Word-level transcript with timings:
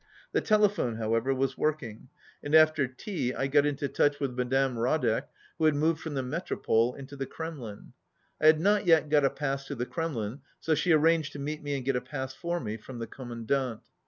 The 0.31 0.41
telephone, 0.41 0.95
however, 0.95 1.31
was 1.31 1.59
working, 1.59 2.09
and 2.41 2.55
after 2.55 2.85
30 2.87 2.93
tea 2.97 3.33
I 3.35 3.45
got 3.45 3.67
into 3.67 3.87
touch 3.87 4.19
with 4.19 4.33
Madame 4.33 4.75
Radek, 4.79 5.25
who 5.59 5.65
had 5.65 5.75
moved 5.75 5.99
from 5.99 6.15
the 6.15 6.23
Metropole 6.23 6.95
into 6.95 7.15
the 7.15 7.27
Kremlin. 7.27 7.93
I 8.41 8.47
had 8.47 8.59
not 8.59 8.87
yet 8.87 9.09
got 9.09 9.25
a 9.25 9.29
pass 9.29 9.67
to 9.67 9.75
the 9.75 9.85
Kremlin, 9.85 10.41
so 10.59 10.73
she 10.73 10.91
arranged 10.91 11.33
to 11.33 11.37
meet 11.39 11.61
me 11.61 11.75
and 11.75 11.85
get 11.85 11.95
a 11.95 12.01
pass 12.01 12.33
for 12.33 12.59
me 12.59 12.77
from 12.77 12.97
the 12.97 13.05
Commandant. 13.05 13.81